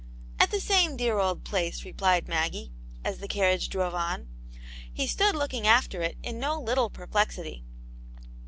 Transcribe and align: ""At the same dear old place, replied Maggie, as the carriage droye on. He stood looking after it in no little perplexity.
""At 0.39 0.49
the 0.49 0.59
same 0.59 0.97
dear 0.97 1.19
old 1.19 1.43
place, 1.43 1.85
replied 1.85 2.27
Maggie, 2.27 2.71
as 3.05 3.19
the 3.19 3.27
carriage 3.27 3.69
droye 3.69 3.93
on. 3.93 4.29
He 4.91 5.05
stood 5.05 5.35
looking 5.35 5.67
after 5.67 6.01
it 6.01 6.17
in 6.23 6.39
no 6.39 6.59
little 6.59 6.89
perplexity. 6.89 7.63